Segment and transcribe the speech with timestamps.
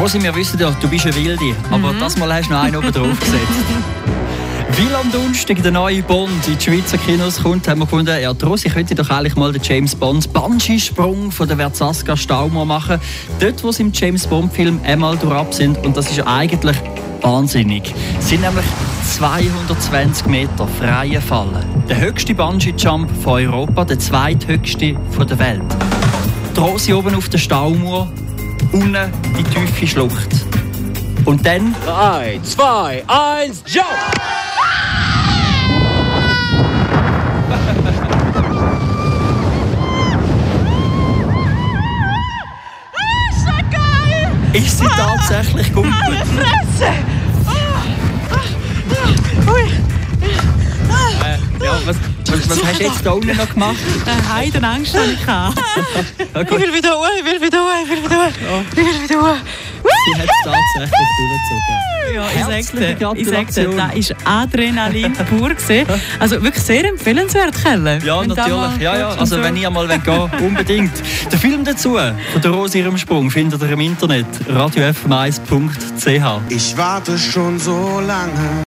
[0.00, 2.76] Rosi, wir wissen ja, du bist eine Wilde, aber das Mal hast du noch einen
[2.76, 3.48] oben drauf gesetzt.
[4.78, 8.30] Weil am Donnerstag der neue Bond in die Schweizer Kinos kommt, haben wir gefunden, ja,
[8.30, 12.98] Rosi könnte doch eigentlich mal den James Bond Bungee-Sprung von der Verzaska Staumauer machen.
[13.40, 15.76] Dort, wo sie im James Bond-Film einmal durchab sind.
[15.84, 16.78] Und das ist eigentlich
[17.20, 17.92] wahnsinnig.
[18.18, 18.64] Es sind nämlich
[19.18, 21.84] 220 Meter freie Fallen.
[21.90, 25.76] Der höchste Bungee-Jump von Europa, der zweithöchste von der Welt.
[26.56, 28.10] Die Rosi oben auf der Staumauer,
[28.72, 30.46] unten die tiefe Schlucht.
[31.24, 33.86] Und dann 3, 2, 1, jump!
[44.52, 45.86] ist sie tatsächlich gut.
[45.86, 46.92] Fresse!
[51.90, 53.76] Was, was, was hast du jetzt da unten noch gemacht?
[54.06, 55.20] Eine Heidenangst hatte ich.
[56.20, 58.62] Ich will wieder hoch, ich will wieder hoch, ich will wieder hoch.
[58.72, 59.36] Ich will wieder hoch.
[60.04, 61.90] sie hat es tatsächlich durchgezogen.
[62.14, 65.50] Ja, ich sag's dir, ich das war Adrenalin pur.
[65.50, 65.86] Gewesen.
[66.18, 67.98] Also wirklich sehr empfehlenswert, Kelle.
[68.04, 68.80] Ja, natürlich.
[68.80, 69.08] Ja, ja.
[69.10, 69.62] Also, wenn so.
[69.62, 70.92] ihr mal gehen unbedingt.
[71.32, 71.96] Den Film dazu,
[72.32, 76.40] von der Rose ihrem Sprung, findet ihr im Internet radiofm1.ch.
[76.48, 78.50] Ich warte schon so lange.